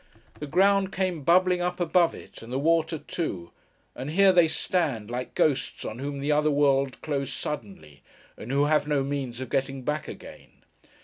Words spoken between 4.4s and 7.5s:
stand, like ghosts on whom the other world closed